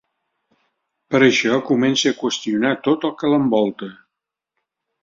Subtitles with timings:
[1.15, 3.93] Per això, comença a qüestionar tot el que l'envolta.